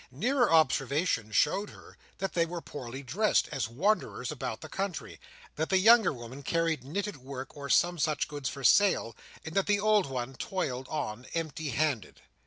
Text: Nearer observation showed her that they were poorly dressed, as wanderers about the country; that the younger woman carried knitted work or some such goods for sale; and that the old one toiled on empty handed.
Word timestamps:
Nearer 0.09 0.51
observation 0.51 1.31
showed 1.31 1.69
her 1.69 1.95
that 2.17 2.33
they 2.33 2.47
were 2.47 2.59
poorly 2.59 3.03
dressed, 3.03 3.47
as 3.49 3.69
wanderers 3.69 4.31
about 4.31 4.61
the 4.61 4.67
country; 4.67 5.21
that 5.57 5.69
the 5.69 5.77
younger 5.77 6.11
woman 6.11 6.41
carried 6.41 6.83
knitted 6.83 7.17
work 7.17 7.55
or 7.55 7.69
some 7.69 7.99
such 7.99 8.27
goods 8.27 8.49
for 8.49 8.63
sale; 8.63 9.15
and 9.45 9.53
that 9.53 9.67
the 9.67 9.79
old 9.79 10.07
one 10.07 10.33
toiled 10.33 10.87
on 10.87 11.27
empty 11.35 11.69
handed. 11.69 12.19